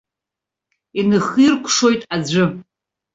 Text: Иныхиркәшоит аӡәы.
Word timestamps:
Иныхиркәшоит 0.99 2.01
аӡәы. 2.15 2.45